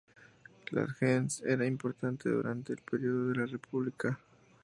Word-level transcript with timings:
La 0.71 0.87
"gens" 0.95 1.43
era 1.45 1.63
importante 1.63 2.27
durante 2.27 2.73
el 2.73 2.79
periodo 2.79 3.27
de 3.27 3.35
la 3.37 3.45
República. 3.45 4.17